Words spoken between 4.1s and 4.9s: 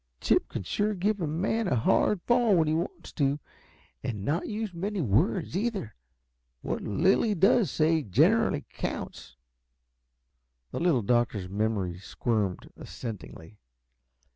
not use